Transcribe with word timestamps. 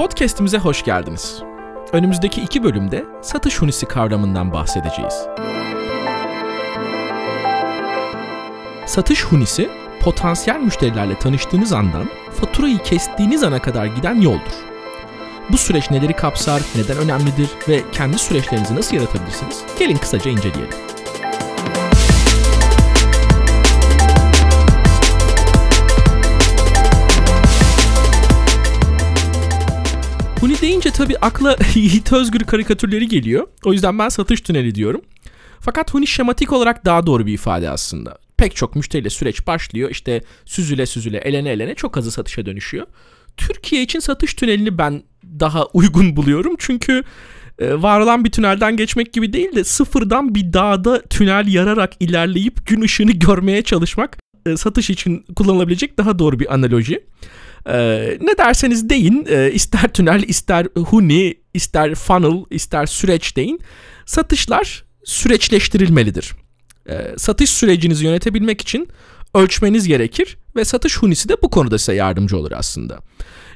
Podcast'imize 0.00 0.58
hoş 0.58 0.84
geldiniz. 0.84 1.42
Önümüzdeki 1.92 2.40
iki 2.40 2.62
bölümde 2.62 3.04
satış 3.22 3.60
hunisi 3.60 3.86
kavramından 3.86 4.52
bahsedeceğiz. 4.52 5.14
Satış 8.86 9.24
hunisi, 9.24 9.70
potansiyel 10.00 10.60
müşterilerle 10.60 11.18
tanıştığınız 11.18 11.72
andan 11.72 12.08
faturayı 12.32 12.78
kestiğiniz 12.78 13.42
ana 13.42 13.62
kadar 13.62 13.86
giden 13.86 14.20
yoldur. 14.20 14.52
Bu 15.50 15.58
süreç 15.58 15.90
neleri 15.90 16.12
kapsar, 16.12 16.62
neden 16.76 16.96
önemlidir 16.96 17.50
ve 17.68 17.82
kendi 17.92 18.18
süreçlerinizi 18.18 18.76
nasıl 18.76 18.96
yaratabilirsiniz? 18.96 19.64
Gelin 19.78 19.96
kısaca 19.96 20.30
inceleyelim. 20.30 20.76
Deyince 30.70 30.90
tabii 30.90 31.16
akla 31.18 31.56
Yiğit 31.74 32.12
Özgür 32.12 32.40
karikatürleri 32.40 33.08
geliyor. 33.08 33.48
O 33.64 33.72
yüzden 33.72 33.98
ben 33.98 34.08
satış 34.08 34.40
tüneli 34.40 34.74
diyorum. 34.74 35.00
Fakat 35.60 35.94
Huni 35.94 36.06
şematik 36.06 36.52
olarak 36.52 36.84
daha 36.84 37.06
doğru 37.06 37.26
bir 37.26 37.32
ifade 37.32 37.70
aslında. 37.70 38.18
Pek 38.36 38.56
çok 38.56 38.76
müşteriyle 38.76 39.10
süreç 39.10 39.46
başlıyor. 39.46 39.90
İşte 39.90 40.22
süzüle 40.44 40.86
süzüle, 40.86 41.18
elene 41.18 41.50
elene 41.50 41.74
çok 41.74 41.96
azı 41.96 42.10
satışa 42.10 42.46
dönüşüyor. 42.46 42.86
Türkiye 43.36 43.82
için 43.82 44.00
satış 44.00 44.34
tünelini 44.34 44.78
ben 44.78 45.02
daha 45.24 45.64
uygun 45.72 46.16
buluyorum. 46.16 46.54
Çünkü 46.58 47.02
e, 47.58 47.82
var 47.82 48.00
olan 48.00 48.24
bir 48.24 48.30
tünelden 48.30 48.76
geçmek 48.76 49.12
gibi 49.12 49.32
değil 49.32 49.56
de 49.56 49.64
sıfırdan 49.64 50.34
bir 50.34 50.52
dağda 50.52 51.02
tünel 51.02 51.48
yararak 51.48 51.92
ilerleyip 52.00 52.66
gün 52.66 52.80
ışığını 52.80 53.12
görmeye 53.12 53.62
çalışmak 53.62 54.18
e, 54.46 54.56
satış 54.56 54.90
için 54.90 55.24
kullanılabilecek 55.36 55.98
daha 55.98 56.18
doğru 56.18 56.38
bir 56.40 56.54
analoji. 56.54 57.00
Ee, 57.66 58.18
ne 58.20 58.38
derseniz 58.38 58.90
deyin 58.90 59.26
e, 59.28 59.50
ister 59.52 59.92
tünel 59.92 60.22
ister 60.22 60.66
huni 60.76 61.34
ister 61.54 61.94
funnel 61.94 62.44
ister 62.50 62.86
süreç 62.86 63.36
deyin 63.36 63.60
satışlar 64.06 64.84
süreçleştirilmelidir. 65.04 66.32
Ee, 66.88 67.14
satış 67.16 67.50
sürecinizi 67.50 68.04
yönetebilmek 68.04 68.60
için 68.60 68.88
ölçmeniz 69.34 69.88
gerekir 69.88 70.38
ve 70.56 70.64
satış 70.64 70.98
hunisi 70.98 71.28
de 71.28 71.42
bu 71.42 71.50
konuda 71.50 71.78
size 71.78 71.94
yardımcı 71.94 72.36
olur 72.36 72.52
aslında. 72.54 72.98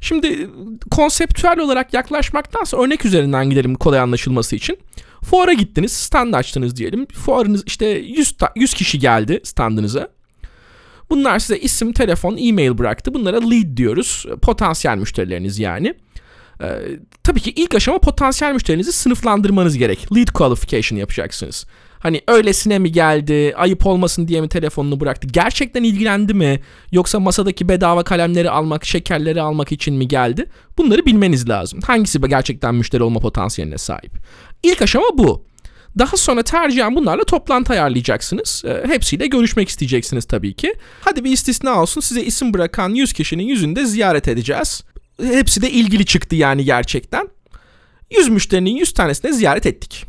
Şimdi 0.00 0.50
konseptüel 0.90 1.58
olarak 1.58 1.94
yaklaşmaktansa 1.94 2.82
örnek 2.82 3.04
üzerinden 3.04 3.50
gidelim 3.50 3.74
kolay 3.74 4.00
anlaşılması 4.00 4.56
için. 4.56 4.78
Fuara 5.24 5.52
gittiniz, 5.52 5.92
stand 5.92 6.34
açtınız 6.34 6.76
diyelim. 6.76 7.06
Fuarınız 7.06 7.62
işte 7.66 7.86
100, 7.86 8.36
100 8.56 8.74
kişi 8.74 8.98
geldi 8.98 9.40
standınıza. 9.44 10.08
Bunlar 11.10 11.38
size 11.38 11.58
isim, 11.58 11.92
telefon, 11.92 12.36
e-mail 12.36 12.78
bıraktı. 12.78 13.14
Bunlara 13.14 13.40
lead 13.40 13.76
diyoruz. 13.76 14.26
Potansiyel 14.42 14.96
müşterileriniz 14.96 15.58
yani. 15.58 15.94
Ee, 16.62 16.66
tabii 17.22 17.40
ki 17.40 17.50
ilk 17.50 17.74
aşama 17.74 17.98
potansiyel 17.98 18.52
müşterinizi 18.52 18.92
sınıflandırmanız 18.92 19.78
gerek. 19.78 20.16
Lead 20.16 20.28
qualification 20.28 20.98
yapacaksınız. 20.98 21.66
Hani 21.98 22.20
öylesine 22.28 22.78
mi 22.78 22.92
geldi, 22.92 23.54
ayıp 23.56 23.86
olmasın 23.86 24.28
diye 24.28 24.40
mi 24.40 24.48
telefonunu 24.48 25.00
bıraktı, 25.00 25.28
gerçekten 25.32 25.82
ilgilendi 25.82 26.34
mi, 26.34 26.60
yoksa 26.92 27.20
masadaki 27.20 27.68
bedava 27.68 28.04
kalemleri 28.04 28.50
almak, 28.50 28.84
şekerleri 28.84 29.42
almak 29.42 29.72
için 29.72 29.94
mi 29.94 30.08
geldi? 30.08 30.46
Bunları 30.78 31.06
bilmeniz 31.06 31.48
lazım. 31.48 31.80
Hangisi 31.86 32.20
gerçekten 32.20 32.74
müşteri 32.74 33.02
olma 33.02 33.20
potansiyeline 33.20 33.78
sahip? 33.78 34.12
İlk 34.62 34.82
aşama 34.82 35.06
bu. 35.18 35.44
Daha 35.98 36.16
sonra 36.16 36.42
tercihen 36.42 36.96
bunlarla 36.96 37.24
toplantı 37.24 37.72
ayarlayacaksınız. 37.72 38.62
E, 38.66 38.88
hepsiyle 38.88 39.26
görüşmek 39.26 39.68
isteyeceksiniz 39.68 40.24
tabii 40.24 40.54
ki. 40.54 40.74
Hadi 41.00 41.24
bir 41.24 41.30
istisna 41.30 41.82
olsun 41.82 42.00
size 42.00 42.22
isim 42.22 42.54
bırakan 42.54 42.90
100 42.90 43.12
kişinin 43.12 43.42
yüzünde 43.42 43.86
ziyaret 43.86 44.28
edeceğiz. 44.28 44.84
Hepsi 45.22 45.62
de 45.62 45.70
ilgili 45.70 46.04
çıktı 46.06 46.36
yani 46.36 46.64
gerçekten. 46.64 47.28
100 48.10 48.28
müşterinin 48.28 48.76
100 48.76 48.92
tanesine 48.92 49.32
ziyaret 49.32 49.66
ettik. 49.66 50.04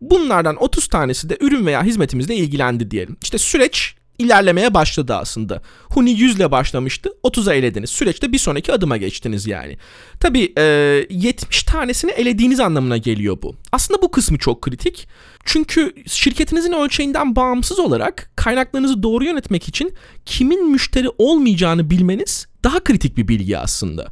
Bunlardan 0.00 0.62
30 0.62 0.86
tanesi 0.86 1.28
de 1.30 1.36
ürün 1.40 1.66
veya 1.66 1.84
hizmetimizle 1.84 2.36
ilgilendi 2.36 2.90
diyelim. 2.90 3.16
İşte 3.22 3.38
süreç 3.38 3.94
ilerlemeye 4.20 4.74
başladı 4.74 5.14
aslında. 5.14 5.62
Huni 5.88 6.10
100 6.10 6.36
ile 6.36 6.50
başlamıştı. 6.50 7.10
30'a 7.24 7.54
elediniz. 7.54 7.90
Süreçte 7.90 8.32
bir 8.32 8.38
sonraki 8.38 8.72
adıma 8.72 8.96
geçtiniz 8.96 9.46
yani. 9.46 9.78
Tabii 10.20 10.52
e, 10.58 10.62
70 11.10 11.62
tanesini 11.62 12.10
elediğiniz 12.10 12.60
anlamına 12.60 12.96
geliyor 12.96 13.38
bu. 13.42 13.56
Aslında 13.72 14.02
bu 14.02 14.10
kısmı 14.10 14.38
çok 14.38 14.62
kritik. 14.62 15.08
Çünkü 15.44 15.94
şirketinizin 16.06 16.72
ölçeğinden 16.72 17.36
bağımsız 17.36 17.78
olarak 17.78 18.30
kaynaklarınızı 18.36 19.02
doğru 19.02 19.24
yönetmek 19.24 19.68
için 19.68 19.94
kimin 20.26 20.70
müşteri 20.70 21.08
olmayacağını 21.18 21.90
bilmeniz 21.90 22.46
daha 22.64 22.84
kritik 22.84 23.16
bir 23.16 23.28
bilgi 23.28 23.58
aslında. 23.58 24.06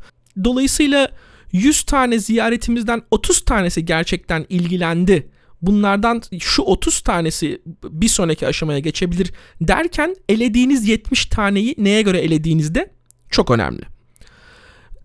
Dolayısıyla 0.44 1.08
100 1.52 1.82
tane 1.82 2.18
ziyaretimizden 2.18 3.02
30 3.10 3.44
tanesi 3.44 3.84
gerçekten 3.84 4.46
ilgilendi 4.48 5.30
bunlardan 5.62 6.22
şu 6.40 6.62
30 6.62 7.00
tanesi 7.00 7.62
bir 7.84 8.08
sonraki 8.08 8.46
aşamaya 8.46 8.78
geçebilir 8.78 9.32
derken 9.60 10.16
elediğiniz 10.28 10.88
70 10.88 11.26
taneyi 11.26 11.74
neye 11.78 12.02
göre 12.02 12.18
elediğinizde 12.18 12.90
çok 13.30 13.50
önemli. 13.50 13.82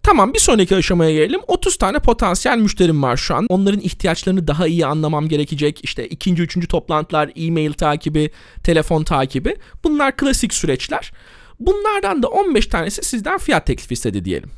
Tamam 0.04 0.34
bir 0.34 0.40
sonraki 0.40 0.76
aşamaya 0.76 1.14
gelelim. 1.14 1.40
30 1.48 1.78
tane 1.78 2.00
potansiyel 2.00 2.58
müşterim 2.58 3.04
var 3.04 3.18
şu 3.18 3.36
an. 3.36 3.46
Onların 3.50 3.80
ihtiyaçlarını 3.80 4.48
daha 4.48 4.68
iyi 4.68 4.86
anlamam 4.86 5.28
gerekecek. 5.28 5.80
İşte 5.84 6.08
ikinci, 6.08 6.44
üçüncü 6.44 6.68
toplantılar, 6.68 7.32
e-mail 7.36 7.74
takibi, 7.74 8.32
telefon 8.64 9.04
takibi. 9.04 9.56
Bunlar 9.84 10.18
klasik 10.18 10.54
süreçler. 10.54 11.12
Bunlardan 11.60 12.24
da 12.24 12.28
15 12.28 12.68
tanesi 12.68 13.04
sizden 13.04 13.38
fiyat 13.38 13.68
teklifi 13.68 13.94
istedi 13.94 14.26
diyelim. 14.26 14.52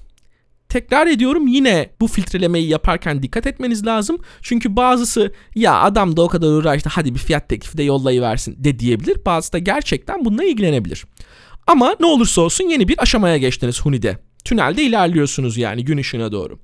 Tekrar 0.69 1.07
ediyorum 1.07 1.47
yine 1.47 1.89
bu 2.01 2.07
filtrelemeyi 2.07 2.67
yaparken 2.67 3.23
dikkat 3.23 3.47
etmeniz 3.47 3.85
lazım. 3.85 4.17
Çünkü 4.41 4.75
bazısı 4.75 5.33
ya 5.55 5.81
adam 5.81 6.17
da 6.17 6.21
o 6.21 6.27
kadar 6.27 6.47
uğraştı 6.47 6.89
hadi 6.89 7.13
bir 7.13 7.19
fiyat 7.19 7.49
teklifi 7.49 7.77
de 7.77 7.83
yollayıversin 7.83 8.63
de 8.63 8.79
diyebilir. 8.79 9.25
Bazısı 9.25 9.53
da 9.53 9.57
gerçekten 9.57 10.25
bununla 10.25 10.43
ilgilenebilir. 10.43 11.05
Ama 11.67 11.95
ne 11.99 12.05
olursa 12.05 12.41
olsun 12.41 12.69
yeni 12.69 12.87
bir 12.87 13.01
aşamaya 13.01 13.37
geçtiniz 13.37 13.81
Huni'de. 13.81 14.17
Tünelde 14.45 14.83
ilerliyorsunuz 14.83 15.57
yani 15.57 15.85
gün 15.85 15.97
ışığına 15.97 16.31
doğru. 16.31 16.59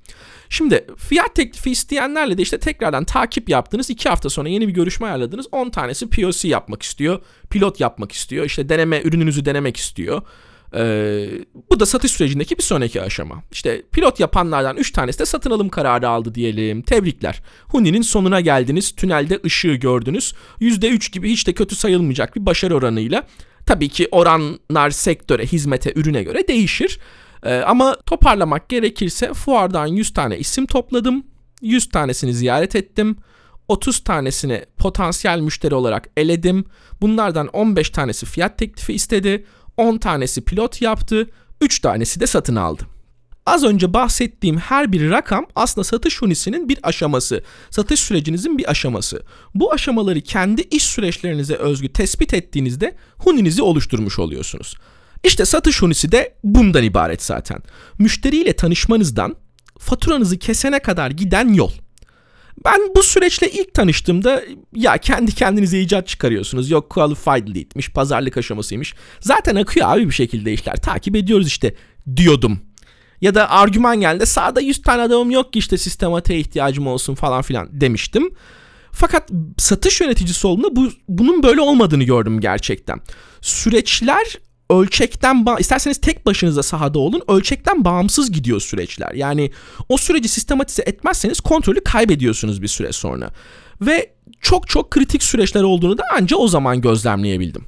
Şimdi 0.48 0.86
fiyat 0.96 1.34
teklifi 1.34 1.70
isteyenlerle 1.70 2.38
de 2.38 2.42
işte 2.42 2.58
tekrardan 2.58 3.04
takip 3.04 3.48
yaptınız. 3.48 3.90
2 3.90 4.08
hafta 4.08 4.30
sonra 4.30 4.48
yeni 4.48 4.68
bir 4.68 4.72
görüşme 4.72 5.06
ayarladınız. 5.06 5.46
10 5.52 5.70
tanesi 5.70 6.08
POC 6.08 6.48
yapmak 6.48 6.82
istiyor. 6.82 7.22
Pilot 7.50 7.80
yapmak 7.80 8.12
istiyor. 8.12 8.44
İşte 8.44 8.68
deneme 8.68 9.02
ürününüzü 9.02 9.44
denemek 9.44 9.76
istiyor. 9.76 10.22
Ee, 10.76 11.28
bu 11.70 11.80
da 11.80 11.86
satış 11.86 12.12
sürecindeki 12.12 12.58
bir 12.58 12.62
sonraki 12.62 13.02
aşama. 13.02 13.42
İşte 13.52 13.82
pilot 13.92 14.20
yapanlardan 14.20 14.76
3 14.76 14.92
tanesi 14.92 15.18
de 15.18 15.26
satın 15.26 15.50
alım 15.50 15.68
kararı 15.68 16.08
aldı 16.08 16.34
diyelim. 16.34 16.82
Tebrikler. 16.82 17.42
Huni'nin 17.68 18.02
sonuna 18.02 18.40
geldiniz. 18.40 18.92
Tünelde 18.96 19.40
ışığı 19.44 19.74
gördünüz. 19.74 20.34
%3 20.60 21.12
gibi 21.12 21.30
hiç 21.30 21.46
de 21.46 21.52
kötü 21.52 21.76
sayılmayacak 21.76 22.36
bir 22.36 22.46
başarı 22.46 22.76
oranıyla. 22.76 23.26
Tabii 23.66 23.88
ki 23.88 24.08
oranlar 24.10 24.90
sektöre, 24.90 25.46
hizmete, 25.46 25.92
ürüne 25.96 26.22
göre 26.22 26.48
değişir. 26.48 26.98
Ee, 27.42 27.56
ama 27.56 27.96
toparlamak 28.06 28.68
gerekirse 28.68 29.34
fuardan 29.34 29.86
100 29.86 30.12
tane 30.12 30.38
isim 30.38 30.66
topladım. 30.66 31.26
100 31.62 31.88
tanesini 31.88 32.34
ziyaret 32.34 32.76
ettim. 32.76 33.16
30 33.68 34.04
tanesini 34.04 34.64
potansiyel 34.78 35.40
müşteri 35.40 35.74
olarak 35.74 36.08
eledim. 36.16 36.64
Bunlardan 37.00 37.48
15 37.48 37.90
tanesi 37.90 38.26
fiyat 38.26 38.58
teklifi 38.58 38.92
istedi. 38.92 39.46
10 39.76 39.98
tanesi 39.98 40.44
pilot 40.44 40.82
yaptı, 40.82 41.26
3 41.60 41.80
tanesi 41.80 42.20
de 42.20 42.26
satın 42.26 42.56
aldı. 42.56 42.82
Az 43.46 43.64
önce 43.64 43.94
bahsettiğim 43.94 44.58
her 44.58 44.92
bir 44.92 45.10
rakam 45.10 45.46
aslında 45.54 45.84
satış 45.84 46.22
hunisinin 46.22 46.68
bir 46.68 46.78
aşaması. 46.82 47.42
Satış 47.70 48.00
sürecinizin 48.00 48.58
bir 48.58 48.70
aşaması. 48.70 49.22
Bu 49.54 49.72
aşamaları 49.72 50.20
kendi 50.20 50.62
iş 50.62 50.84
süreçlerinize 50.84 51.54
özgü 51.54 51.92
tespit 51.92 52.34
ettiğinizde 52.34 52.96
huninizi 53.18 53.62
oluşturmuş 53.62 54.18
oluyorsunuz. 54.18 54.74
İşte 55.24 55.44
satış 55.44 55.82
hunisi 55.82 56.12
de 56.12 56.34
bundan 56.44 56.82
ibaret 56.82 57.22
zaten. 57.22 57.58
Müşteriyle 57.98 58.56
tanışmanızdan 58.56 59.36
faturanızı 59.78 60.38
kesene 60.38 60.78
kadar 60.78 61.10
giden 61.10 61.52
yol. 61.52 61.70
Ben 62.64 62.80
bu 62.96 63.02
süreçle 63.02 63.50
ilk 63.50 63.74
tanıştığımda 63.74 64.42
ya 64.74 64.98
kendi 64.98 65.34
kendinize 65.34 65.80
icat 65.80 66.08
çıkarıyorsunuz. 66.08 66.70
Yok 66.70 66.90
qualified 66.90 67.48
lead'miş, 67.56 67.90
pazarlık 67.90 68.36
aşamasıymış. 68.36 68.94
Zaten 69.20 69.56
akıyor 69.56 69.88
abi 69.88 70.06
bir 70.06 70.14
şekilde 70.14 70.52
işler. 70.52 70.76
Takip 70.76 71.16
ediyoruz 71.16 71.46
işte 71.46 71.74
diyordum. 72.16 72.60
Ya 73.20 73.34
da 73.34 73.50
argüman 73.50 74.00
geldi 74.00 74.26
sağda 74.26 74.60
100 74.60 74.82
tane 74.82 75.02
adamım 75.02 75.30
yok 75.30 75.52
ki 75.52 75.58
işte 75.58 75.78
sistematiğe 75.78 76.38
ihtiyacım 76.38 76.86
olsun 76.86 77.14
falan 77.14 77.42
filan 77.42 77.68
demiştim. 77.80 78.34
Fakat 78.92 79.30
satış 79.58 80.00
yöneticisi 80.00 80.46
olduğunda 80.46 80.76
bu, 80.76 80.88
bunun 81.08 81.42
böyle 81.42 81.60
olmadığını 81.60 82.04
gördüm 82.04 82.40
gerçekten. 82.40 83.00
Süreçler 83.40 84.38
ölçekten 84.70 85.46
isterseniz 85.58 86.00
tek 86.00 86.26
başınıza 86.26 86.62
sahada 86.62 86.98
olun 86.98 87.22
ölçekten 87.28 87.84
bağımsız 87.84 88.32
gidiyor 88.32 88.60
süreçler. 88.60 89.12
Yani 89.14 89.50
o 89.88 89.96
süreci 89.96 90.28
sistematize 90.28 90.82
etmezseniz 90.82 91.40
kontrolü 91.40 91.84
kaybediyorsunuz 91.84 92.62
bir 92.62 92.68
süre 92.68 92.92
sonra. 92.92 93.30
Ve 93.80 94.12
çok 94.40 94.68
çok 94.68 94.90
kritik 94.90 95.22
süreçler 95.22 95.62
olduğunu 95.62 95.98
da 95.98 96.02
anca 96.16 96.36
o 96.36 96.48
zaman 96.48 96.80
gözlemleyebildim. 96.80 97.64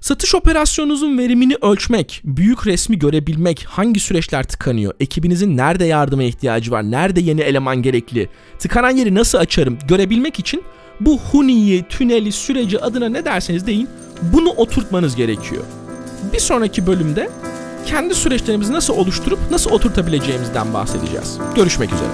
Satış 0.00 0.34
operasyonunuzun 0.34 1.18
verimini 1.18 1.56
ölçmek, 1.62 2.20
büyük 2.24 2.66
resmi 2.66 2.98
görebilmek, 2.98 3.64
hangi 3.68 4.00
süreçler 4.00 4.44
tıkanıyor, 4.44 4.94
ekibinizin 5.00 5.56
nerede 5.56 5.84
yardıma 5.84 6.22
ihtiyacı 6.22 6.70
var, 6.70 6.82
nerede 6.82 7.20
yeni 7.20 7.40
eleman 7.40 7.82
gerekli, 7.82 8.28
tıkanan 8.58 8.90
yeri 8.90 9.14
nasıl 9.14 9.38
açarım 9.38 9.78
görebilmek 9.88 10.38
için 10.38 10.62
bu 11.00 11.18
huniyi, 11.18 11.84
tüneli, 11.88 12.32
süreci 12.32 12.80
adına 12.80 13.08
ne 13.08 13.24
derseniz 13.24 13.66
deyin 13.66 13.88
bunu 14.22 14.50
oturtmanız 14.50 15.16
gerekiyor. 15.16 15.64
Bir 16.32 16.38
sonraki 16.38 16.86
bölümde 16.86 17.30
kendi 17.86 18.14
süreçlerimizi 18.14 18.72
nasıl 18.72 18.94
oluşturup 18.94 19.38
nasıl 19.50 19.70
oturtabileceğimizden 19.70 20.74
bahsedeceğiz. 20.74 21.38
Görüşmek 21.54 21.92
üzere. 21.92 22.08